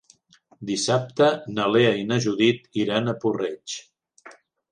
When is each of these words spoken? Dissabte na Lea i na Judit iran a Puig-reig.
Dissabte 0.69 1.27
na 1.57 1.67
Lea 1.75 1.91
i 1.99 2.07
na 2.13 2.17
Judit 2.25 2.81
iran 2.87 3.13
a 3.13 3.17
Puig-reig. 3.25 3.77